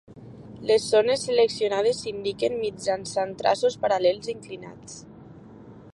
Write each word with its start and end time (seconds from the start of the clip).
Les 0.69 0.87
zones 0.93 1.25
seccionades 1.27 1.99
s'indiquen 2.05 2.57
mitjançant 2.63 3.37
traços 3.43 3.77
paral·lels 3.85 4.35
inclinats. 4.37 5.01